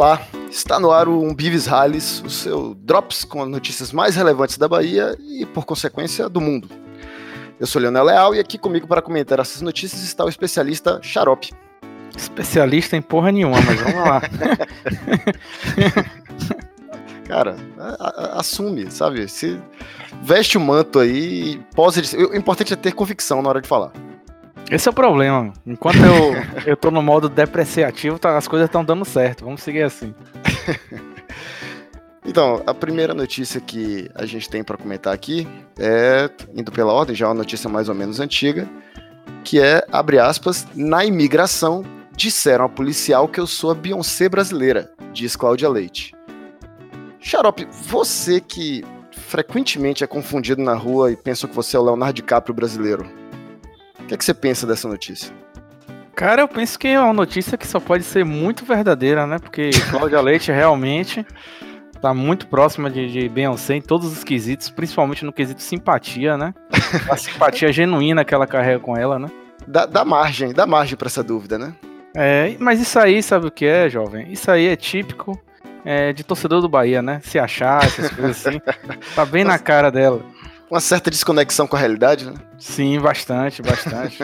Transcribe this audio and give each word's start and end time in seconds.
Olá, 0.00 0.26
está 0.50 0.80
no 0.80 0.90
ar 0.90 1.08
o 1.08 1.20
Umbives 1.20 1.66
Rales, 1.66 2.22
o 2.24 2.30
seu 2.30 2.74
Drops 2.74 3.22
com 3.22 3.42
as 3.42 3.48
notícias 3.50 3.92
mais 3.92 4.16
relevantes 4.16 4.56
da 4.56 4.66
Bahia 4.66 5.14
e, 5.20 5.44
por 5.44 5.66
consequência, 5.66 6.26
do 6.26 6.40
mundo. 6.40 6.70
Eu 7.60 7.66
sou 7.66 7.82
Leonel 7.82 8.04
Leal 8.04 8.34
e 8.34 8.38
aqui 8.38 8.56
comigo 8.56 8.86
para 8.88 9.02
comentar 9.02 9.38
essas 9.40 9.60
notícias 9.60 10.02
está 10.02 10.24
o 10.24 10.30
especialista 10.30 10.98
Xarope. 11.02 11.52
Especialista 12.16 12.96
em 12.96 13.02
porra 13.02 13.30
nenhuma, 13.30 13.58
mas 13.60 13.78
vamos 13.78 14.08
lá. 14.08 14.22
Cara, 17.28 17.56
a, 17.78 18.38
a, 18.38 18.40
assume, 18.40 18.90
sabe? 18.90 19.28
Se 19.28 19.60
veste 20.22 20.56
o 20.56 20.60
manto 20.62 20.98
aí 20.98 21.56
e 21.56 21.58
posa. 21.74 22.00
O 22.16 22.34
importante 22.34 22.72
é 22.72 22.76
ter 22.76 22.92
convicção 22.92 23.42
na 23.42 23.50
hora 23.50 23.60
de 23.60 23.68
falar. 23.68 23.92
Esse 24.70 24.88
é 24.88 24.90
o 24.90 24.94
problema. 24.94 25.52
Enquanto 25.66 25.98
eu, 25.98 26.34
eu 26.64 26.76
tô 26.76 26.90
no 26.92 27.02
modo 27.02 27.28
depreciativo, 27.28 28.18
tá, 28.18 28.36
as 28.36 28.46
coisas 28.46 28.68
estão 28.68 28.84
dando 28.84 29.04
certo. 29.04 29.44
Vamos 29.44 29.62
seguir 29.62 29.82
assim. 29.82 30.14
então, 32.24 32.62
a 32.64 32.72
primeira 32.72 33.12
notícia 33.12 33.60
que 33.60 34.08
a 34.14 34.24
gente 34.24 34.48
tem 34.48 34.62
para 34.62 34.76
comentar 34.76 35.12
aqui 35.12 35.48
é, 35.76 36.30
indo 36.54 36.70
pela 36.70 36.92
ordem, 36.92 37.16
já 37.16 37.26
é 37.26 37.28
uma 37.28 37.34
notícia 37.34 37.68
mais 37.68 37.88
ou 37.88 37.94
menos 37.96 38.20
antiga, 38.20 38.68
que 39.42 39.60
é, 39.60 39.84
abre 39.90 40.20
aspas, 40.20 40.66
na 40.74 41.04
imigração 41.04 41.84
disseram 42.16 42.64
ao 42.64 42.70
policial 42.70 43.26
que 43.26 43.40
eu 43.40 43.46
sou 43.46 43.72
a 43.72 43.74
Beyoncé 43.74 44.28
brasileira, 44.28 44.92
diz 45.12 45.34
Cláudia 45.34 45.68
Leite. 45.68 46.14
Xarope, 47.18 47.66
você 47.70 48.40
que 48.40 48.84
frequentemente 49.10 50.04
é 50.04 50.06
confundido 50.06 50.62
na 50.62 50.74
rua 50.74 51.10
e 51.10 51.16
pensa 51.16 51.48
que 51.48 51.54
você 51.54 51.76
é 51.76 51.80
o 51.80 51.84
Leonardo 51.84 52.14
DiCaprio 52.14 52.54
brasileiro, 52.54 53.19
que, 54.10 54.14
é 54.14 54.16
que 54.18 54.24
você 54.24 54.34
pensa 54.34 54.66
dessa 54.66 54.88
notícia? 54.88 55.32
Cara, 56.16 56.42
eu 56.42 56.48
penso 56.48 56.78
que 56.78 56.88
é 56.88 57.00
uma 57.00 57.12
notícia 57.12 57.56
que 57.56 57.66
só 57.66 57.78
pode 57.78 58.02
ser 58.02 58.24
muito 58.24 58.64
verdadeira, 58.64 59.26
né? 59.26 59.38
Porque 59.38 59.70
Cláudia 59.88 60.20
Leite 60.20 60.50
realmente 60.50 61.24
tá 62.02 62.12
muito 62.12 62.48
próxima 62.48 62.90
de, 62.90 63.10
de 63.10 63.28
Beyoncé 63.28 63.76
em 63.76 63.80
todos 63.80 64.10
os 64.10 64.24
quesitos, 64.24 64.68
principalmente 64.68 65.24
no 65.24 65.32
quesito 65.32 65.62
simpatia, 65.62 66.36
né? 66.36 66.52
A 67.08 67.16
simpatia 67.16 67.70
genuína 67.72 68.24
que 68.24 68.34
ela 68.34 68.46
carrega 68.46 68.80
com 68.80 68.96
ela, 68.96 69.18
né? 69.18 69.30
Dá, 69.66 69.86
dá 69.86 70.04
margem, 70.04 70.52
dá 70.52 70.66
margem 70.66 70.96
para 70.96 71.06
essa 71.06 71.22
dúvida, 71.22 71.56
né? 71.56 71.72
É, 72.16 72.56
mas 72.58 72.80
isso 72.80 72.98
aí, 72.98 73.22
sabe 73.22 73.46
o 73.46 73.50
que 73.50 73.64
é, 73.64 73.88
jovem? 73.88 74.32
Isso 74.32 74.50
aí 74.50 74.66
é 74.66 74.74
típico 74.74 75.40
é, 75.84 76.12
de 76.12 76.24
torcedor 76.24 76.60
do 76.60 76.68
Bahia, 76.68 77.00
né? 77.00 77.20
Se 77.22 77.38
achar, 77.38 77.84
essas 77.84 78.10
coisas 78.10 78.44
assim. 78.44 78.60
Tá 79.14 79.24
bem 79.24 79.44
na 79.44 79.58
cara 79.58 79.88
dela 79.90 80.20
uma 80.70 80.80
certa 80.80 81.10
desconexão 81.10 81.66
com 81.66 81.74
a 81.74 81.78
realidade, 81.78 82.24
né? 82.26 82.34
Sim, 82.56 83.00
bastante, 83.00 83.60
bastante. 83.60 84.18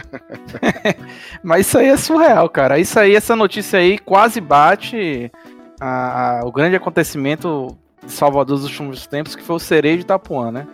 Mas 1.43 1.67
isso 1.67 1.79
aí 1.79 1.89
é 1.89 1.97
surreal, 1.97 2.49
cara. 2.49 2.79
Isso 2.79 2.99
aí, 3.01 3.17
essa 3.17 3.35
notícia 3.35 3.81
aí 3.81 3.99
quase 3.99 4.41
bate 4.41 5.31
a, 5.81 6.39
a, 6.39 6.45
o 6.45 6.53
grande 6.53 6.77
acontecimento 6.77 7.77
de 8.05 8.13
Salvador 8.13 8.57
dos 8.57 8.65
últimos 8.65 9.07
tempos, 9.07 9.35
que 9.35 9.43
foi 9.43 9.57
o 9.57 9.61
Sereio 9.61 9.97
de 9.97 10.03
Itapuã, 10.03 10.53
né? 10.53 10.69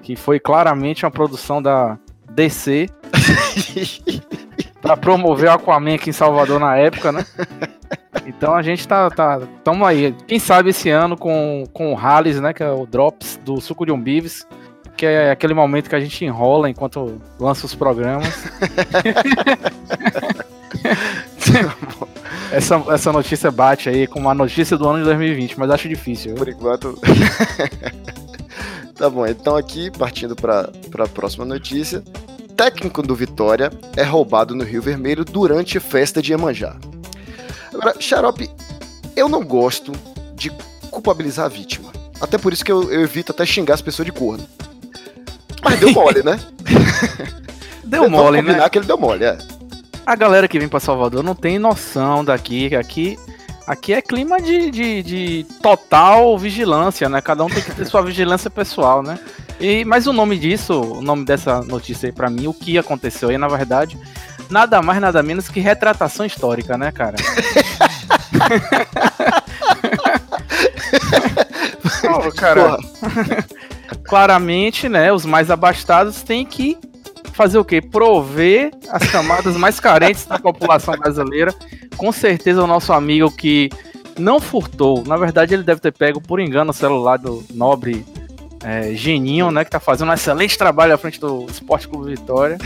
Que 0.00 0.14
foi 0.14 0.38
claramente 0.38 1.04
uma 1.04 1.10
produção 1.10 1.60
da 1.60 1.98
DC 2.30 2.88
para 4.80 4.96
promover 4.96 5.50
o 5.50 5.52
Aquaman 5.52 5.96
aqui 5.96 6.10
em 6.10 6.12
Salvador 6.12 6.60
na 6.60 6.76
época, 6.76 7.10
né? 7.10 7.26
Então 8.26 8.54
a 8.54 8.62
gente 8.62 8.86
tá, 8.86 9.10
tá 9.10 9.40
tamo 9.64 9.84
aí. 9.84 10.14
Quem 10.26 10.38
sabe 10.38 10.70
esse 10.70 10.88
ano 10.88 11.16
com, 11.16 11.64
com 11.72 11.92
o 11.92 11.96
Halles, 11.96 12.40
né, 12.40 12.52
que 12.52 12.62
é 12.62 12.70
o 12.70 12.86
Drops 12.86 13.40
do 13.44 13.60
Suco 13.60 13.84
de 13.84 13.92
Umbives, 13.92 14.46
que 15.00 15.06
é 15.06 15.30
aquele 15.30 15.54
momento 15.54 15.88
que 15.88 15.96
a 15.96 16.00
gente 16.00 16.22
enrola 16.26 16.68
enquanto 16.68 17.18
lança 17.38 17.64
os 17.64 17.74
programas. 17.74 18.28
essa, 22.52 22.84
essa 22.90 23.10
notícia 23.10 23.50
bate 23.50 23.88
aí 23.88 24.06
com 24.06 24.20
uma 24.20 24.34
notícia 24.34 24.76
do 24.76 24.86
ano 24.86 24.98
de 24.98 25.04
2020, 25.04 25.58
mas 25.58 25.70
acho 25.70 25.88
difícil. 25.88 26.34
Por 26.34 26.50
enquanto. 26.50 26.98
tá 28.94 29.08
bom, 29.08 29.26
então 29.26 29.56
aqui, 29.56 29.90
partindo 29.90 30.36
para 30.36 30.70
a 30.98 31.08
próxima 31.08 31.46
notícia. 31.46 32.04
Técnico 32.54 33.00
do 33.00 33.14
Vitória 33.14 33.70
é 33.96 34.02
roubado 34.02 34.54
no 34.54 34.64
Rio 34.64 34.82
Vermelho 34.82 35.24
durante 35.24 35.80
festa 35.80 36.20
de 36.20 36.32
Iemanjá. 36.32 36.76
Agora, 37.72 37.98
Xarope, 37.98 38.50
eu 39.16 39.30
não 39.30 39.42
gosto 39.42 39.92
de 40.34 40.52
culpabilizar 40.90 41.46
a 41.46 41.48
vítima. 41.48 41.90
Até 42.20 42.36
por 42.36 42.52
isso 42.52 42.62
que 42.62 42.70
eu, 42.70 42.92
eu 42.92 43.00
evito 43.00 43.32
até 43.32 43.46
xingar 43.46 43.72
as 43.72 43.80
pessoas 43.80 44.04
de 44.04 44.12
corno. 44.12 44.46
Mas 45.62 45.78
deu 45.78 45.92
mole, 45.92 46.22
né? 46.22 46.38
deu 47.84 48.08
mole, 48.08 48.42
né? 48.42 48.68
que 48.68 48.78
ele 48.78 48.86
deu 48.86 48.98
mole, 48.98 49.24
é. 49.24 49.36
A 50.06 50.16
galera 50.16 50.48
que 50.48 50.58
vem 50.58 50.68
para 50.68 50.80
Salvador 50.80 51.22
não 51.22 51.34
tem 51.34 51.58
noção 51.58 52.24
daqui. 52.24 52.74
Aqui, 52.74 53.18
aqui 53.66 53.92
é 53.92 54.00
clima 54.02 54.40
de, 54.40 54.70
de, 54.70 55.02
de, 55.02 55.46
total 55.62 56.38
vigilância, 56.38 57.08
né? 57.08 57.20
Cada 57.20 57.44
um 57.44 57.48
tem 57.48 57.62
que 57.62 57.74
ter 57.74 57.84
sua 57.84 58.02
vigilância 58.02 58.50
pessoal, 58.50 59.02
né? 59.02 59.18
E, 59.60 59.84
mas 59.84 60.06
o 60.06 60.12
nome 60.12 60.38
disso, 60.38 60.80
o 60.80 61.02
nome 61.02 61.24
dessa 61.24 61.60
notícia 61.60 62.08
aí 62.08 62.12
pra 62.12 62.30
mim, 62.30 62.46
o 62.46 62.54
que 62.54 62.78
aconteceu 62.78 63.28
aí, 63.28 63.36
na 63.36 63.48
verdade, 63.48 63.98
nada 64.48 64.80
mais, 64.80 65.00
nada 65.00 65.22
menos 65.22 65.48
que 65.48 65.60
retratação 65.60 66.24
histórica, 66.24 66.78
né, 66.78 66.90
cara? 66.90 67.16
oh, 72.26 72.32
cara 72.32 72.78
claramente, 74.10 74.88
né, 74.88 75.12
os 75.12 75.24
mais 75.24 75.52
abastados 75.52 76.20
têm 76.22 76.44
que 76.44 76.76
fazer 77.32 77.58
o 77.58 77.64
quê? 77.64 77.80
Prover 77.80 78.72
as 78.90 79.08
camadas 79.08 79.56
mais 79.56 79.78
carentes 79.78 80.26
da 80.26 80.36
população 80.36 80.94
brasileira. 80.98 81.54
Com 81.96 82.10
certeza 82.10 82.60
o 82.60 82.66
nosso 82.66 82.92
amigo 82.92 83.30
que 83.30 83.70
não 84.18 84.40
furtou, 84.40 85.04
na 85.06 85.16
verdade 85.16 85.54
ele 85.54 85.62
deve 85.62 85.80
ter 85.80 85.92
pego 85.92 86.20
por 86.20 86.40
engano 86.40 86.72
o 86.72 86.74
celular 86.74 87.18
do 87.18 87.44
nobre 87.54 88.04
é, 88.62 88.94
Geninho, 88.94 89.50
né, 89.50 89.64
que 89.64 89.70
tá 89.70 89.80
fazendo 89.80 90.10
um 90.10 90.12
excelente 90.12 90.56
trabalho 90.56 90.94
à 90.94 90.98
frente 90.98 91.18
do 91.18 91.46
Esporte 91.50 91.88
Clube 91.88 92.10
Vitória. 92.10 92.58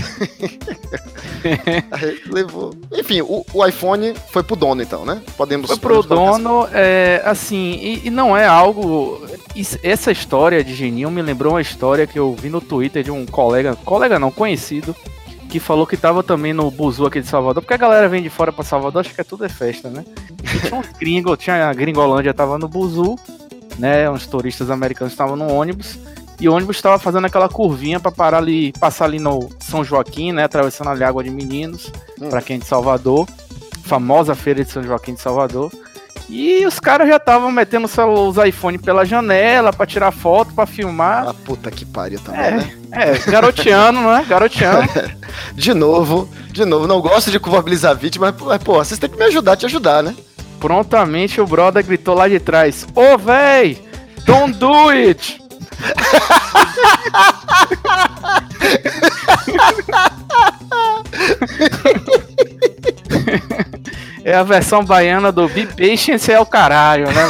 levou. 2.27 2.75
Enfim, 2.93 3.21
o, 3.22 3.44
o, 3.53 3.66
iPhone 3.66 4.15
foi 4.31 4.43
pro 4.43 4.56
dono, 4.56 4.83
então, 4.83 5.04
né? 5.04 5.22
Podemos. 5.37 5.69
Foi 5.69 5.78
pro 5.78 6.03
podemos 6.03 6.38
dono, 6.38 6.69
é, 6.72 7.22
assim, 7.25 7.78
e, 7.81 8.09
e, 8.09 8.10
não 8.10 8.37
é 8.37 8.47
algo. 8.47 9.25
essa 9.83 10.10
história 10.10 10.65
de 10.65 10.75
Geninho 10.75 11.10
me 11.10 11.22
lembrou 11.22 11.53
uma 11.53 11.60
história 11.60 12.06
que 12.06 12.19
eu 12.19 12.34
vi 12.34 12.49
no 12.49 12.60
Twitter 12.60 13.03
de 13.03 13.10
um 13.10 13.25
colega, 13.25 13.77
colega 13.84 14.19
não, 14.19 14.31
conhecido, 14.31 14.97
que 15.49 15.60
falou 15.60 15.87
que 15.87 15.97
tava 15.97 16.22
também 16.25 16.53
no 16.53 16.69
Buzu 16.71 17.06
aqui 17.06 17.21
de 17.21 17.28
Salvador, 17.28 17.62
porque 17.62 17.75
a 17.75 17.78
galera 17.78 18.09
vem 18.09 18.21
de 18.21 18.31
fora 18.31 18.53
para 18.53 18.65
Salvador, 18.65 19.00
acho 19.00 19.15
que 19.15 19.21
é 19.21 19.25
tudo 19.25 19.44
é 19.44 19.49
festa, 19.49 19.88
né? 19.88 20.04
E 20.43 20.66
tinha 20.66 20.81
uns 20.81 20.88
gringos, 20.99 21.38
tinha 21.38 21.69
a 21.69 21.72
Gringolândia, 21.72 22.34
tava 22.34 22.59
no 22.59 22.66
Buzu, 22.66 23.16
né? 23.78 24.08
Uns 24.10 24.26
turistas 24.26 24.70
americanos 24.70 25.12
estavam 25.12 25.36
no 25.36 25.52
ônibus 25.52 25.98
e 26.40 26.48
o 26.48 26.54
ônibus 26.54 26.76
estava 26.76 26.98
fazendo 26.98 27.26
aquela 27.26 27.48
curvinha 27.48 28.00
para 28.00 28.10
parar 28.10 28.38
ali, 28.38 28.72
passar 28.72 29.04
ali 29.04 29.18
no 29.18 29.48
São 29.60 29.84
Joaquim, 29.84 30.32
né? 30.32 30.44
Atravessando 30.44 30.90
ali 30.90 31.04
a 31.04 31.08
Água 31.08 31.22
de 31.22 31.30
Meninos, 31.30 31.92
hum. 32.20 32.28
para 32.28 32.42
quem 32.42 32.56
é 32.56 32.58
de 32.58 32.66
Salvador, 32.66 33.28
famosa 33.84 34.34
feira 34.34 34.64
de 34.64 34.70
São 34.70 34.82
Joaquim 34.82 35.14
de 35.14 35.20
Salvador. 35.20 35.70
E 36.28 36.64
os 36.66 36.80
caras 36.80 37.06
já 37.06 37.16
estavam 37.16 37.52
metendo 37.52 37.86
os 37.86 38.36
iPhone 38.46 38.78
pela 38.78 39.04
janela 39.04 39.72
para 39.72 39.86
tirar 39.86 40.10
foto, 40.10 40.54
para 40.54 40.64
filmar. 40.64 41.28
Ah, 41.28 41.34
puta 41.34 41.70
que 41.70 41.84
pariu 41.84 42.18
também, 42.18 42.41
é, 42.41 42.50
né? 42.50 42.72
É, 42.92 43.30
garoteando, 43.30 44.00
né? 44.00 44.24
Garoteando. 44.26 44.88
de 45.54 45.74
novo, 45.74 46.28
de 46.50 46.64
novo, 46.64 46.86
não 46.86 47.00
gosto 47.00 47.30
de 47.30 47.38
culpabilizar 47.38 47.91
a 47.91 47.94
vítima, 47.94 48.34
mas, 48.41 48.62
pô, 48.62 48.74
vocês 48.74 48.98
têm 48.98 49.10
que 49.10 49.18
me 49.18 49.24
ajudar, 49.24 49.56
te 49.56 49.66
ajudar, 49.66 50.02
né? 50.02 50.14
Prontamente 50.64 51.41
o 51.42 51.47
brother 51.47 51.84
gritou 51.84 52.14
lá 52.14 52.26
de 52.26 52.41
trás: 52.41 52.86
Ô 52.94 53.12
oh, 53.12 53.19
véi, 53.19 53.78
don't 54.25 54.54
do 54.54 54.88
it! 54.88 55.38
é 64.24 64.34
a 64.34 64.42
versão 64.42 64.83
baiana 64.83 65.30
do 65.30 65.47
Be 65.50 65.66
Patience 65.66 66.33
é 66.33 66.41
o 66.41 66.47
caralho, 66.47 67.09
né? 67.09 67.28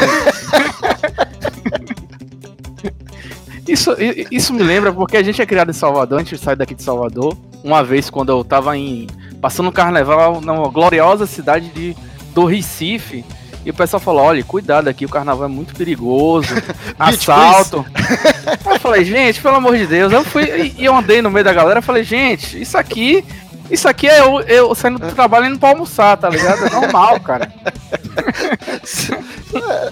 Isso, 3.67 3.97
isso 4.31 4.53
me 4.53 4.63
lembra 4.63 4.93
porque 4.93 5.17
a 5.17 5.23
gente 5.23 5.41
é 5.41 5.47
criado 5.47 5.71
em 5.71 5.75
Salvador, 5.75 6.21
a 6.21 6.23
gente 6.23 6.37
sai 6.39 6.55
daqui 6.55 6.75
de 6.75 6.83
Salvador. 6.83 7.35
Uma 7.65 7.83
vez, 7.83 8.11
quando 8.11 8.31
eu 8.31 8.45
tava 8.45 8.77
em, 8.77 9.07
passando 9.41 9.71
o 9.71 9.73
carnaval 9.73 10.39
na 10.41 10.53
gloriosa 10.69 11.27
cidade 11.27 11.71
de 11.71 11.97
do 12.35 12.45
Recife. 12.45 13.25
E 13.65 13.71
o 13.71 13.75
pessoal 13.75 14.01
falou: 14.01 14.23
olha, 14.23 14.45
cuidado 14.45 14.89
aqui, 14.89 15.07
o 15.07 15.09
carnaval 15.09 15.47
é 15.47 15.49
muito 15.49 15.75
perigoso, 15.75 16.49
assalto. 16.99 17.85
eu 18.67 18.81
falei, 18.81 19.05
gente, 19.05 19.41
pelo 19.41 19.57
amor 19.57 19.77
de 19.77 19.87
Deus. 19.87 20.13
Eu 20.13 20.25
fui 20.25 20.75
e 20.77 20.85
eu 20.85 20.95
andei 20.95 21.23
no 21.23 21.31
meio 21.31 21.45
da 21.45 21.53
galera 21.53 21.81
falei, 21.81 22.05
gente, 22.05 22.61
isso 22.61 22.77
aqui. 22.77 23.25
Isso 23.71 23.89
aqui 23.89 24.07
é 24.07 24.21
eu, 24.21 24.41
eu 24.43 24.75
saindo 24.75 24.99
do 24.99 25.11
trabalho 25.15 25.47
indo 25.47 25.59
pra 25.59 25.71
almoçar, 25.71 26.19
tá 26.19 26.29
ligado? 26.29 26.67
É 26.67 26.71
normal, 26.71 27.19
cara. 27.21 27.51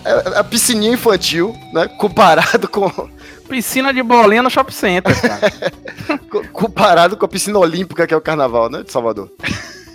É, 0.04 0.34
é 0.34 0.38
a 0.38 0.42
piscininha 0.42 0.92
infantil, 0.92 1.56
né? 1.72 1.86
Comparado 1.86 2.66
com. 2.66 2.90
Piscina 3.48 3.92
de 3.92 4.02
bolinha 4.02 4.42
no 4.42 4.50
shopping 4.50 4.72
center, 4.72 5.20
cara. 5.20 5.52
Comparado 6.52 7.16
com 7.16 7.24
a 7.24 7.28
piscina 7.28 7.60
olímpica 7.60 8.06
que 8.06 8.12
é 8.12 8.16
o 8.16 8.20
carnaval, 8.20 8.68
né? 8.68 8.82
De 8.82 8.90
Salvador. 8.90 9.30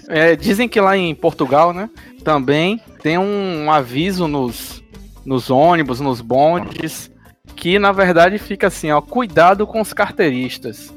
É, 0.08 0.36
dizem 0.36 0.70
que 0.70 0.80
lá 0.80 0.96
em 0.96 1.14
Portugal, 1.14 1.74
né? 1.74 1.90
Também 2.24 2.82
tem 3.02 3.18
um, 3.18 3.72
aviso 3.72 4.28
nos, 4.28 4.84
nos 5.26 5.50
ônibus, 5.50 6.00
nos 6.00 6.22
bondes, 6.22 7.12
que 7.56 7.78
na 7.78 7.92
verdade 7.92 8.38
fica 8.38 8.68
assim, 8.68 8.92
ó, 8.92 9.02
cuidado 9.02 9.68
com 9.68 9.82
os 9.82 9.94
carteiristas. 9.94 10.94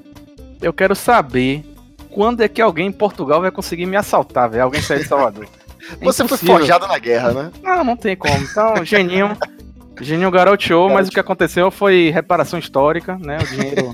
Eu 0.63 0.73
quero 0.73 0.95
saber 0.95 1.65
quando 2.11 2.43
é 2.43 2.49
que 2.49 2.61
alguém 2.61 2.89
em 2.89 2.93
Portugal 2.93 3.41
vai 3.41 3.51
conseguir 3.51 3.87
me 3.87 3.97
assaltar, 3.97 4.51
velho? 4.51 4.65
Alguém 4.65 4.83
sair 4.83 5.01
de 5.01 5.09
Salvador. 5.09 5.47
É 6.01 6.05
Você 6.05 6.27
foi 6.27 6.39
forjado 6.39 6.87
na 6.87 6.99
guerra, 6.99 7.33
né? 7.33 7.51
Não, 7.63 7.83
não 7.83 7.97
tem 7.97 8.17
como. 8.17 8.37
Então, 8.37 8.85
Geninho, 8.85 9.37
Geninho 10.01 10.31
garoteou, 10.31 10.89
mas 10.89 11.09
o 11.09 11.11
que 11.11 11.21
aconteceu 11.21 11.71
foi 11.71 12.11
reparação 12.11 12.59
histórica, 12.59 13.19
né? 13.19 13.39
O 13.39 13.47
dinheiro. 13.47 13.93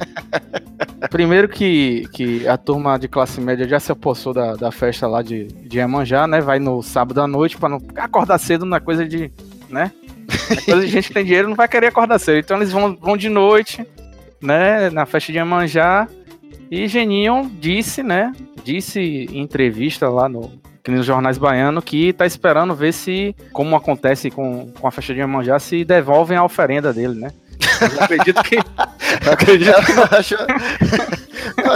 Primeiro 1.11 1.49
que, 1.49 2.09
que 2.13 2.47
a 2.47 2.57
turma 2.57 2.99
de 2.99 3.09
classe 3.09 3.41
média 3.41 3.67
já 3.67 3.81
se 3.81 3.91
apossou 3.93 4.33
da, 4.33 4.55
da 4.55 4.71
festa 4.71 5.07
lá 5.07 5.23
de, 5.23 5.45
de 5.47 5.79
Iemanjá, 5.79 6.27
né? 6.27 6.41
Vai 6.41 6.59
no 6.59 6.83
sábado 6.83 7.21
à 7.21 7.27
noite 7.27 7.57
para 7.57 7.69
não 7.69 7.81
acordar 7.97 8.39
cedo 8.39 8.65
na 8.65 8.81
coisa 8.81 9.07
de. 9.07 9.31
né? 9.69 9.93
É 10.51 10.57
coisa 10.57 10.81
de 10.81 10.89
gente 10.89 11.09
que 11.09 11.15
tem 11.15 11.25
dinheiro 11.25 11.49
não 11.49 11.57
vai 11.57 11.69
querer 11.69 11.89
acordar 11.89 12.19
cedo. 12.19 12.39
Então 12.39 12.57
eles 12.57 12.73
vão, 12.73 12.97
vão 12.97 13.17
de 13.17 13.29
noite, 13.29 13.87
né? 14.41 14.91
Na 14.91 15.07
festa 15.07 15.33
de 15.33 15.39
Iemanjá. 15.39 16.09
E 16.71 16.89
Geninho 16.89 17.51
disse, 17.61 18.03
né? 18.03 18.33
Disse 18.65 19.01
em 19.01 19.41
entrevista 19.41 20.09
lá 20.09 20.29
no, 20.29 20.53
nos 20.89 21.07
jornais 21.07 21.39
baianos, 21.39 21.85
que 21.85 22.13
tá 22.13 22.27
esperando 22.27 22.75
ver 22.75 22.93
se, 22.93 23.35
como 23.53 23.77
acontece 23.77 24.31
com, 24.31 24.73
com 24.73 24.87
a 24.87 24.91
festa 24.91 25.15
de 25.15 25.21
Iemanjá, 25.21 25.59
se 25.59 25.85
devolvem 25.85 26.37
a 26.37 26.45
oferenda 26.45 26.93
dele, 26.93 27.15
né? 27.21 27.31
Eu 27.81 28.03
acredito 28.03 28.43
que. 28.43 28.57
Eu 28.57 29.33
acredito 29.33 29.85
que. 29.85 29.93
Eu 29.93 30.19
acho, 30.19 30.35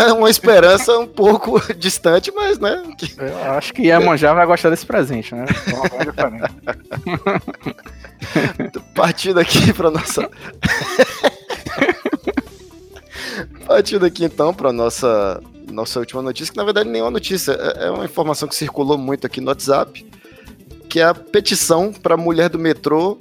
é 0.09 0.13
uma 0.13 0.31
esperança 0.31 0.99
um 0.99 1.07
pouco 1.07 1.61
distante, 1.75 2.33
mas, 2.35 2.59
né? 2.59 2.83
Eu 3.19 3.53
acho 3.53 3.73
que 3.73 3.83
Iemanjá 3.83 4.33
vai 4.35 4.47
gostar 4.47 4.71
desse 4.71 4.87
presente, 4.87 5.35
né? 5.35 5.47
Partindo 8.95 9.41
aqui 9.41 9.73
para 9.73 9.91
nossa. 9.91 10.29
Partindo 13.71 14.05
aqui 14.05 14.25
então 14.25 14.53
para 14.53 14.73
nossa 14.73 15.41
nossa 15.71 16.01
última 16.01 16.21
notícia, 16.21 16.51
que 16.51 16.57
na 16.57 16.65
verdade 16.65 16.89
nem 16.89 17.01
é 17.01 17.05
uma 17.05 17.11
notícia, 17.13 17.53
é, 17.53 17.89
uma 17.89 18.05
informação 18.05 18.49
que 18.49 18.55
circulou 18.57 18.99
muito 18.99 19.29
aqui 19.29 19.41
no 19.41 19.47
WhatsApp, 19.47 20.05
que 20.89 20.99
é 20.99 21.05
a 21.05 21.15
petição 21.15 21.93
para 21.93 22.15
a 22.15 22.17
mulher 22.17 22.49
do 22.49 22.59
metrô 22.59 23.17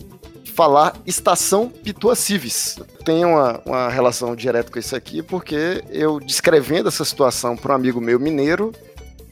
falar 0.56 0.96
estação 1.06 1.69
Pitua 1.69 2.16
Civis. 2.16 2.80
Tem 3.06 3.24
uma, 3.24 3.62
uma 3.63 3.90
relação 3.90 4.36
direta 4.36 4.72
com 4.72 4.80
isso 4.80 4.96
aqui, 4.96 5.22
porque 5.22 5.84
eu 5.92 6.19
descrevendo 6.19 6.90
essa 6.90 7.06
situação 7.06 7.56
para 7.56 7.74
um 7.74 7.75
amigo 7.75 8.01
meu 8.01 8.19
mineiro, 8.19 8.74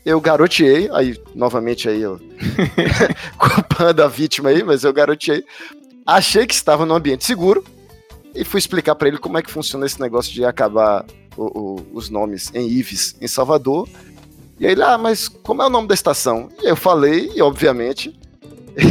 eu 0.05 0.21
garoteei, 0.21 0.87
aí 0.93 1.19
novamente 1.33 1.89
aí 1.89 1.99
eu 1.99 2.21
culpando 3.39 4.03
a 4.03 4.07
vítima 4.07 4.49
aí, 4.49 4.61
mas 4.61 4.83
eu 4.83 4.93
garoteei, 4.93 5.43
achei 6.05 6.45
que 6.45 6.53
estava 6.53 6.85
no 6.85 6.93
ambiente 6.93 7.25
seguro 7.25 7.63
e 8.37 8.43
fui 8.43 8.59
explicar 8.59 8.95
para 8.95 9.07
ele 9.07 9.17
como 9.17 9.37
é 9.37 9.41
que 9.41 9.51
funciona 9.51 9.85
esse 9.85 9.99
negócio 9.99 10.31
de 10.31 10.45
acabar 10.45 11.05
o, 11.35 11.43
o, 11.43 11.87
os 11.93 12.09
nomes 12.09 12.51
em 12.53 12.67
Ives, 12.67 13.15
em 13.19 13.27
Salvador. 13.27 13.87
E 14.59 14.65
aí 14.65 14.71
ele, 14.71 14.83
ah, 14.83 14.97
mas 14.97 15.27
como 15.27 15.61
é 15.61 15.65
o 15.65 15.69
nome 15.69 15.87
da 15.87 15.93
estação? 15.93 16.49
E 16.61 16.67
eu 16.67 16.75
falei, 16.75 17.31
e 17.35 17.41
obviamente, 17.41 18.17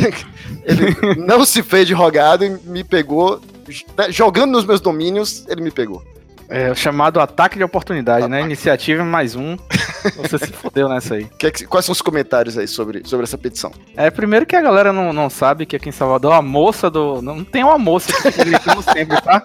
ele 0.65 1.15
não 1.17 1.45
se 1.45 1.63
fez 1.63 1.87
de 1.87 1.95
rogado 1.95 2.45
e 2.45 2.51
me 2.51 2.85
pegou, 2.85 3.41
né, 3.97 4.11
jogando 4.11 4.53
nos 4.53 4.65
meus 4.65 4.81
domínios, 4.81 5.45
ele 5.49 5.63
me 5.63 5.71
pegou. 5.71 6.05
É 6.49 6.71
o 6.71 6.77
chamado 6.77 7.19
ataque 7.19 7.59
de 7.59 7.65
oportunidade, 7.65 8.25
ataque. 8.25 8.31
né? 8.31 8.43
Iniciativa 8.43 9.05
mais 9.05 9.35
um. 9.35 9.57
Você 10.17 10.39
se 10.39 10.53
fodeu 10.53 10.89
nessa 10.89 11.15
aí. 11.15 11.27
Que, 11.39 11.67
quais 11.67 11.85
são 11.85 11.93
os 11.93 12.03
comentários 12.03 12.57
aí 12.57 12.69
sobre, 12.69 13.03
sobre 13.05 13.25
essa 13.25 13.39
petição? 13.39 13.73
É, 13.97 14.11
primeiro 14.11 14.47
que 14.47 14.57
a 14.57 14.61
galera 14.61 14.93
não, 14.93 15.13
não 15.13 15.31
sabe 15.31 15.67
que 15.67 15.77
aqui 15.77 15.89
em 15.89 15.93
Salvador 15.93 16.33
a 16.33 16.43
moça 16.43 16.91
do. 16.91 17.21
Não 17.23 17.45
tem 17.45 17.65
uma 17.65 17.79
moça 17.79 18.13
que 18.13 18.31
fica 18.31 18.45
gritando 18.45 18.83
sempre, 18.83 19.21
tá? 19.21 19.43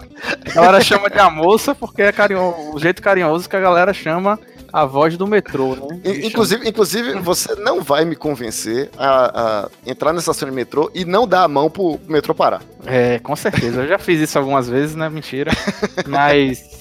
A 0.49 0.53
galera 0.53 0.81
chama 0.81 1.09
de 1.09 1.19
a 1.19 1.29
moça 1.29 1.73
porque 1.75 2.01
é 2.01 2.11
carinho, 2.11 2.73
o 2.73 2.79
jeito 2.79 3.01
carinhoso 3.01 3.49
que 3.49 3.55
a 3.55 3.59
galera 3.59 3.93
chama 3.93 4.39
a 4.71 4.85
voz 4.85 5.17
do 5.17 5.27
metrô, 5.27 5.75
né? 5.75 5.99
Inclusive, 6.23 6.67
inclusive, 6.67 7.19
você 7.19 7.55
não 7.55 7.81
vai 7.81 8.05
me 8.05 8.15
convencer 8.15 8.89
a, 8.97 9.41
a, 9.65 9.69
entrar 9.85 10.13
na 10.13 10.19
estação 10.19 10.47
de 10.47 10.55
metrô 10.55 10.89
e 10.93 11.03
não 11.03 11.27
dar 11.27 11.43
a 11.43 11.47
mão 11.47 11.69
pro 11.69 11.99
metrô 12.07 12.33
parar. 12.33 12.61
É, 12.85 13.19
com 13.19 13.35
certeza. 13.35 13.81
Eu 13.81 13.87
já 13.87 13.99
fiz 13.99 14.19
isso 14.19 14.37
algumas 14.37 14.69
vezes, 14.69 14.95
né? 14.95 15.09
Mentira. 15.09 15.51
Mas 16.07 16.80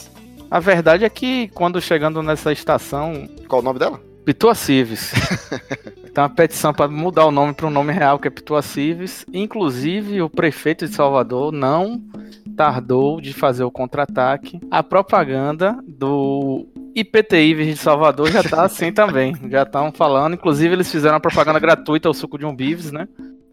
a 0.50 0.58
verdade 0.58 1.04
é 1.04 1.08
que 1.08 1.48
quando 1.48 1.80
chegando 1.80 2.22
nessa 2.22 2.52
estação. 2.52 3.28
Qual 3.46 3.60
o 3.60 3.64
nome 3.64 3.78
dela? 3.78 4.00
Pitua 4.24 4.54
Cives. 4.54 5.12
Tem 6.12 6.22
uma 6.22 6.28
petição 6.28 6.74
para 6.74 6.88
mudar 6.88 7.24
o 7.24 7.30
nome 7.30 7.54
para 7.54 7.66
um 7.66 7.70
nome 7.70 7.92
real 7.92 8.18
que 8.18 8.26
é 8.28 8.30
Pitua 8.30 8.60
Cives. 8.62 9.24
Inclusive, 9.32 10.20
o 10.20 10.28
prefeito 10.28 10.86
de 10.86 10.94
Salvador 10.94 11.52
não 11.52 12.02
tardou 12.56 13.20
de 13.20 13.32
fazer 13.32 13.64
o 13.64 13.70
contra-ataque. 13.70 14.60
A 14.70 14.82
propaganda 14.82 15.78
do 15.86 16.66
IPTI 16.94 17.54
de 17.54 17.76
Salvador 17.76 18.30
já 18.30 18.42
tá 18.42 18.64
assim 18.64 18.90
também. 18.92 19.34
Já 19.48 19.62
estão 19.62 19.92
falando. 19.92 20.34
Inclusive, 20.34 20.74
eles 20.74 20.90
fizeram 20.90 21.16
a 21.16 21.20
propaganda 21.20 21.58
gratuita 21.58 22.08
ao 22.08 22.14
suco 22.14 22.36
de 22.36 22.44
um 22.44 22.54
Bives, 22.54 22.90
né? 22.90 23.08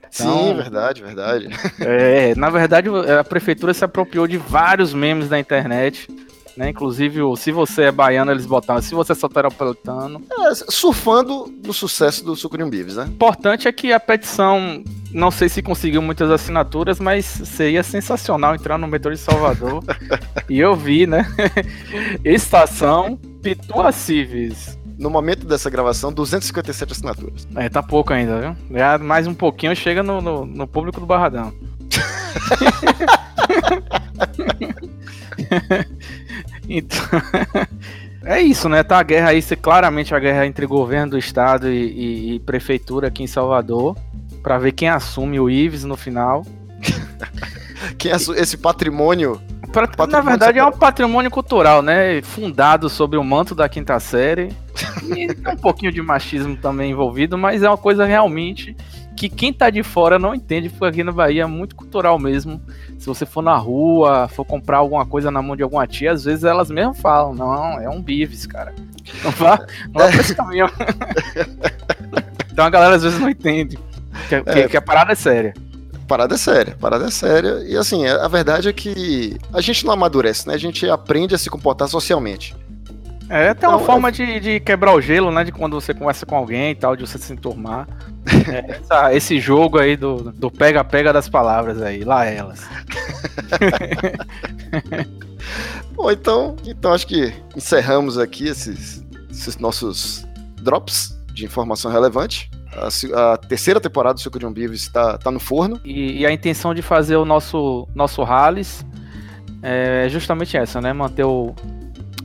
Então, 0.10 0.48
Sim, 0.48 0.56
verdade, 0.56 1.04
verdade. 1.04 1.50
É, 1.80 2.34
na 2.36 2.50
verdade, 2.50 2.90
a 3.20 3.24
prefeitura 3.24 3.74
se 3.74 3.84
apropriou 3.84 4.26
de 4.26 4.38
vários 4.38 4.94
memes 4.94 5.30
da 5.30 5.38
internet 5.38 6.08
né? 6.58 6.70
Inclusive, 6.70 7.20
se 7.38 7.52
você 7.52 7.84
é 7.84 7.92
baiano, 7.92 8.32
eles 8.32 8.46
botaram. 8.46 8.82
Se 8.82 8.96
você 8.96 9.12
é 9.12 9.16
soteropolitano. 9.16 10.24
É, 10.32 10.56
surfando 10.56 11.54
no 11.64 11.72
sucesso 11.72 12.26
do 12.26 12.36
Sucurium 12.36 12.70
Bives, 12.70 12.96
né? 12.96 13.06
Importante 13.06 13.68
é 13.68 13.72
que 13.72 13.94
a 13.94 14.00
petição, 14.00 14.84
não 15.12 15.30
sei 15.30 15.48
se 15.48 15.62
conseguiu 15.62 16.02
muitas 16.02 16.32
assinaturas, 16.32 17.00
mas 17.00 17.26
seria 17.26 17.84
sensacional 17.84 18.56
entrar 18.56 18.78
no 18.78 18.88
metrô 18.88 19.12
de 19.12 19.20
Salvador. 19.20 19.84
e 20.50 20.60
eu 20.60 20.76
vi, 20.76 21.06
né? 21.06 21.26
Estação 22.26 23.16
Pitua 23.42 23.92
Civis. 23.92 24.78
No 24.98 25.12
momento 25.12 25.46
dessa 25.46 25.70
gravação, 25.70 26.12
257 26.12 26.92
assinaturas. 26.92 27.48
É, 27.56 27.70
tá 27.70 27.84
pouco 27.84 28.12
ainda, 28.12 28.42
viu? 28.42 28.80
Já 28.80 28.98
mais 28.98 29.28
um 29.28 29.34
pouquinho 29.34 29.76
chega 29.76 30.02
no, 30.02 30.20
no, 30.20 30.44
no 30.44 30.68
público 30.68 31.00
do 31.00 31.06
Barradão. 31.06 31.54
Então, 36.68 37.00
é 38.24 38.42
isso, 38.42 38.68
né? 38.68 38.84
Tá 38.84 39.00
a 39.00 39.04
guerra 39.04 39.30
aí, 39.30 39.42
claramente 39.42 40.14
a 40.14 40.20
guerra 40.20 40.46
entre 40.46 40.66
governo 40.66 41.12
do 41.12 41.18
estado 41.18 41.70
e, 41.70 41.76
e, 41.76 42.36
e 42.36 42.40
prefeitura 42.40 43.08
aqui 43.08 43.24
em 43.24 43.28
Salvador, 43.28 43.98
para 44.44 44.58
ver 44.58 44.74
quem 44.74 44.90
assume 44.90 45.40
o 45.40 45.50
Ives 45.50 45.84
no 45.84 45.96
final. 45.96 46.46
quem 47.98 48.12
assume 48.12 48.40
esse 48.40 48.58
patrimônio 48.58 49.42
Pra, 49.72 49.86
patrimônio 49.86 50.12
na 50.12 50.22
verdade, 50.22 50.60
é 50.60 50.66
um 50.66 50.72
patrimônio 50.72 51.30
cultural, 51.30 51.82
né? 51.82 52.22
Fundado 52.22 52.90
sobre 52.90 53.18
o 53.18 53.24
manto 53.24 53.54
da 53.54 53.68
quinta 53.68 54.00
série. 54.00 54.50
E 55.04 55.28
tem 55.34 55.54
um 55.54 55.58
pouquinho 55.58 55.92
de 55.92 56.02
machismo 56.02 56.56
também 56.56 56.92
envolvido, 56.92 57.38
mas 57.38 57.64
é 57.64 57.70
uma 57.70 57.78
coisa 57.78 58.06
realmente 58.06 58.76
que 59.18 59.28
quem 59.28 59.52
tá 59.52 59.72
de 59.72 59.82
fora 59.82 60.20
não 60.20 60.36
entende, 60.36 60.70
porque 60.70 60.86
aqui 60.86 61.04
na 61.04 61.12
Bahia 61.12 61.42
é 61.42 61.46
muito 61.48 61.76
cultural 61.76 62.20
mesmo. 62.20 62.62
Se 63.00 63.08
você 63.08 63.26
for 63.26 63.42
na 63.42 63.56
rua, 63.56 64.28
for 64.28 64.46
comprar 64.46 64.78
alguma 64.78 65.06
coisa 65.08 65.32
na 65.32 65.42
mão 65.42 65.56
de 65.56 65.64
alguma 65.64 65.88
tia, 65.88 66.12
às 66.12 66.24
vezes 66.24 66.44
elas 66.44 66.70
mesmo 66.70 66.94
falam, 66.94 67.34
não, 67.34 67.82
é 67.82 67.90
um 67.90 68.02
bives, 68.02 68.46
cara. 68.46 68.74
Não 69.24 69.32
vá, 69.32 69.58
não 69.94 70.02
vá 70.02 70.12
pra 70.12 70.20
esse 70.20 70.36
caminho. 70.36 70.70
então 72.52 72.66
a 72.66 72.70
galera 72.70 72.98
às 72.98 73.04
vezes 73.04 73.18
não 73.18 73.30
entende 73.30 73.80
que, 74.28 74.36
é, 74.36 74.68
que 74.68 74.76
a 74.76 74.82
parada 74.82 75.14
é 75.14 75.16
séria. 75.16 75.54
Parada 76.06 76.36
é 76.36 76.38
séria, 76.38 76.76
parada 76.78 77.06
é 77.06 77.10
séria. 77.10 77.64
E 77.66 77.78
assim, 77.78 78.06
a 78.06 78.28
verdade 78.28 78.68
é 78.68 78.74
que 78.74 79.38
a 79.54 79.62
gente 79.62 79.86
não 79.86 79.94
amadurece, 79.94 80.46
né? 80.46 80.56
A 80.56 80.58
gente 80.58 80.90
aprende 80.90 81.34
a 81.34 81.38
se 81.38 81.50
comportar 81.50 81.88
socialmente. 81.88 82.54
É 83.30 83.50
até 83.50 83.68
uma 83.68 83.76
então, 83.76 83.86
forma 83.86 84.08
é... 84.10 84.12
de, 84.12 84.40
de, 84.40 84.60
quebrar 84.60 84.94
o 84.94 85.02
gelo, 85.02 85.32
né? 85.32 85.44
De 85.44 85.52
quando 85.52 85.80
você 85.80 85.94
conversa 85.94 86.26
com 86.26 86.36
alguém 86.36 86.72
e 86.72 86.76
tal, 86.76 86.96
de 86.96 87.06
você 87.06 87.18
se 87.18 87.34
enturmar. 87.34 87.88
é, 88.48 88.78
essa, 88.78 89.14
esse 89.14 89.40
jogo 89.40 89.78
aí 89.78 89.98
do 89.98 90.52
pega-pega 90.52 91.12
das 91.12 91.28
palavras 91.28 91.82
aí, 91.82 92.04
lá 92.04 92.26
elas. 92.26 92.68
Bom, 95.94 96.12
então, 96.12 96.56
então 96.66 96.94
acho 96.94 97.08
que 97.08 97.34
encerramos 97.56 98.18
aqui 98.18 98.48
esses, 98.48 99.04
esses 99.32 99.58
nossos 99.58 100.26
drops 100.62 101.18
de 101.34 101.46
informação 101.46 101.92
relevante. 101.92 102.50
A, 102.74 103.34
a, 103.34 103.38
terceira 103.38 103.80
temporada 103.80 104.16
do 104.16 104.20
Suco 104.20 104.38
de 104.38 104.46
um 104.46 104.54
Bivo 104.54 104.74
está 104.74 105.18
tá 105.18 105.32
no 105.32 105.40
forno. 105.40 105.82
E, 105.84 106.20
e, 106.20 106.26
a 106.26 106.32
intenção 106.32 106.74
de 106.74 106.82
fazer 106.82 107.16
o 107.16 107.26
nosso, 107.26 107.88
nosso 107.96 108.24
rallies 108.24 108.86
é 109.64 110.08
justamente 110.10 110.56
essa, 110.56 110.80
né? 110.80 110.94
Manter 110.94 111.24
o, 111.24 111.56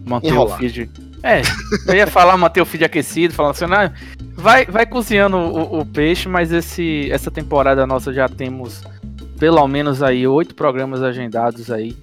manter 0.04 0.28
Enrolar. 0.28 0.56
o 0.56 0.58
feed. 0.58 0.90
É, 1.22 1.42
eu 1.86 1.94
ia 1.94 2.06
falar 2.06 2.36
manter 2.36 2.60
o 2.60 2.66
feed 2.66 2.84
aquecido, 2.84 3.32
falando 3.32 3.52
assim, 3.52 3.64
ah, 3.66 3.92
vai, 4.34 4.66
vai 4.66 4.84
cozinhando 4.84 5.36
o, 5.36 5.80
o, 5.80 5.86
peixe, 5.86 6.28
mas 6.28 6.52
esse, 6.52 7.08
essa 7.10 7.30
temporada 7.30 7.86
nossa 7.86 8.12
já 8.12 8.28
temos 8.28 8.82
pelo 9.38 9.66
menos 9.66 10.02
aí 10.02 10.26
oito 10.26 10.54
programas 10.54 11.02
agendados 11.02 11.70
aí, 11.70 11.96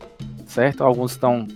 certo? 0.46 0.84
Alguns 0.84 1.12
estão 1.12 1.48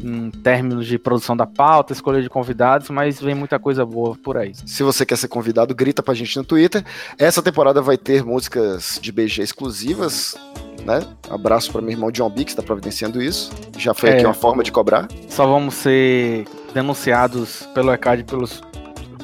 em 0.00 0.30
termos 0.30 0.86
de 0.86 0.98
produção 0.98 1.36
da 1.36 1.46
pauta, 1.46 1.92
escolha 1.92 2.22
de 2.22 2.30
convidados, 2.30 2.88
mas 2.90 3.20
vem 3.20 3.34
muita 3.34 3.58
coisa 3.58 3.84
boa 3.84 4.16
por 4.16 4.36
aí. 4.36 4.52
Se 4.54 4.82
você 4.82 5.04
quer 5.04 5.16
ser 5.16 5.28
convidado, 5.28 5.74
grita 5.74 6.02
pra 6.02 6.14
gente 6.14 6.36
no 6.36 6.44
Twitter. 6.44 6.84
Essa 7.18 7.42
temporada 7.42 7.82
vai 7.82 7.98
ter 7.98 8.24
músicas 8.24 8.98
de 9.02 9.10
BG 9.10 9.42
exclusivas, 9.42 10.36
né? 10.84 11.00
Abraço 11.30 11.72
para 11.72 11.80
meu 11.80 11.90
irmão 11.90 12.10
John 12.10 12.30
B, 12.30 12.44
que 12.44 12.50
está 12.50 12.62
providenciando 12.62 13.22
isso. 13.22 13.50
Já 13.76 13.94
foi 13.94 14.10
é, 14.10 14.14
aqui 14.14 14.24
uma 14.24 14.34
forma 14.34 14.62
de 14.62 14.72
cobrar. 14.72 15.08
Só 15.28 15.46
vamos 15.46 15.74
ser 15.74 16.46
denunciados 16.74 17.68
pelo 17.74 17.92
ECAD 17.92 18.24
pelos 18.24 18.62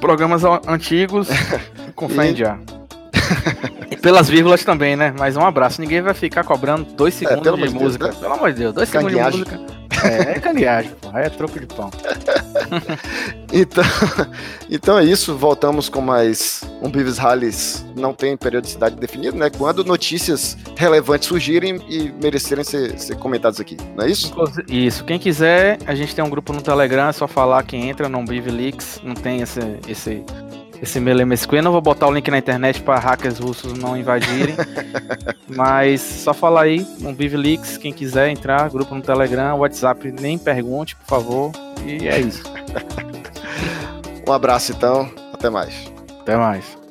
programas 0.01 0.43
antigos 0.67 1.29
com 1.95 2.09
fé 2.09 2.35
e 3.91 3.97
pelas 3.97 4.29
vírgulas 4.29 4.65
também, 4.65 4.97
né? 4.97 5.15
Mas 5.19 5.37
um 5.37 5.45
abraço. 5.45 5.81
Ninguém 5.81 6.03
vai 6.03 6.15
ficar 6.15 6.45
cobrando 6.45 6.85
dois 6.95 7.15
é, 7.15 7.19
segundos 7.19 7.47
é, 7.47 7.67
de 7.67 7.75
música. 7.75 8.05
Deus, 8.05 8.17
né? 8.17 8.23
Pelo 8.23 8.35
amor 8.35 8.53
de 8.53 8.59
Deus, 8.59 8.75
dois 8.75 8.89
segundos 8.89 9.15
de 9.15 9.23
música. 9.23 9.84
É, 10.05 10.33
é 10.33 10.41
caneagem, 10.41 10.93
pô. 11.01 11.17
É 11.17 11.29
troco 11.31 11.59
de 11.59 11.67
pão. 11.67 11.91
então, 13.53 13.85
então 14.71 14.99
é 14.99 15.05
isso. 15.05 15.35
Voltamos 15.35 15.89
com 15.89 16.01
mais 16.01 16.63
um 16.83 16.91
Beavis 16.91 17.17
Rallies. 17.17 17.85
Não 17.97 18.13
tem 18.13 18.37
periodicidade 18.37 18.97
definida, 18.97 19.37
né? 19.37 19.51
Quando 19.51 19.83
notícias 19.83 20.57
relevantes 20.77 21.29
surgirem 21.29 21.81
e 21.89 22.13
merecerem 22.23 22.63
ser, 22.63 22.99
ser 22.99 23.17
comentadas 23.17 23.59
aqui, 23.59 23.77
não 23.97 24.05
é 24.05 24.11
isso? 24.11 24.35
Isso. 24.69 25.05
Quem 25.05 25.19
quiser, 25.19 25.79
a 25.87 25.95
gente 25.95 26.15
tem 26.15 26.23
um 26.23 26.29
grupo 26.29 26.53
no 26.53 26.61
Telegram, 26.61 27.09
é 27.09 27.13
só 27.13 27.27
falar 27.27 27.63
quem 27.63 27.89
entra, 27.89 28.09
não 28.09 28.25
Beavis 28.25 28.53
Leaks. 28.53 29.01
Não 29.03 29.15
tem 29.15 29.41
esse, 29.41 29.61
esse 29.89 30.23
esse 30.85 31.01
Melemescu. 31.01 31.57
Eu 31.57 31.63
não 31.63 31.73
vou 31.73 31.81
botar 31.81 32.07
o 32.07 32.13
link 32.13 32.31
na 32.31 32.39
internet 32.39 32.81
para 32.81 32.99
hackers 32.99 33.39
russos 33.39 33.77
não 33.77 33.97
invadirem. 33.97 34.55
mas 35.49 36.01
só 36.01 36.33
falar 36.33 36.63
aí 36.63 36.87
no 37.01 37.13
BivLeaks, 37.13 37.77
quem 37.77 37.93
quiser 37.93 38.29
entrar, 38.29 38.71
grupo 38.71 38.95
no 38.95 39.03
Telegram, 39.03 39.59
WhatsApp, 39.59 40.13
nem 40.13 40.39
pergunte, 40.39 40.95
por 40.97 41.07
favor. 41.07 41.53
E 41.85 42.07
é 42.09 42.21
isso. 42.21 42.45
um 44.27 44.33
abraço 44.33 44.73
então, 44.73 45.11
até 45.33 45.51
mais. 45.51 45.93
Até 46.21 46.37
mais. 46.37 46.84